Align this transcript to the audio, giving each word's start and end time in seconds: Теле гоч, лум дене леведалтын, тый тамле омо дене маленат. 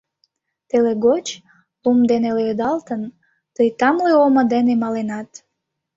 Теле 0.69 0.93
гоч, 1.05 1.25
лум 1.83 1.99
дене 2.11 2.29
леведалтын, 2.37 3.01
тый 3.55 3.69
тамле 3.79 4.13
омо 4.25 4.41
дене 4.53 4.73
маленат. 4.83 5.29